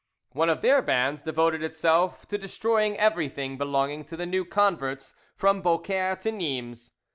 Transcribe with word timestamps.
One 0.31 0.49
of 0.49 0.61
their 0.61 0.81
bands 0.81 1.21
devoted 1.21 1.61
itself 1.61 2.25
to 2.29 2.37
destroying 2.39 2.97
everything 2.97 3.59
belonging 3.59 4.03
to 4.05 4.17
the 4.17 4.25
new 4.25 4.45
converts 4.45 5.13
from 5.35 5.61
Beaucaire 5.61 6.15
to 6.21 6.31
Nimes. 6.31 6.93